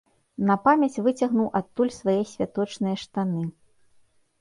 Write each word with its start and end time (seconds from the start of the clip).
На 0.49 0.55
памяць 0.63 1.01
выцягнуў 1.09 1.47
адтуль 1.61 1.93
свае 1.99 2.19
святочныя 2.33 2.95
штаны. 3.07 3.49